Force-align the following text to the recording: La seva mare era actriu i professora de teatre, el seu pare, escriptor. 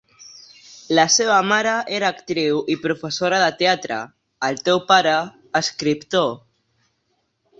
La 0.99 1.03
seva 1.15 1.35
mare 1.49 1.73
era 1.97 2.07
actriu 2.13 2.63
i 2.75 2.79
professora 2.87 3.41
de 3.43 3.51
teatre, 3.61 3.99
el 4.49 4.59
seu 4.65 4.83
pare, 4.93 5.15
escriptor. 5.63 6.35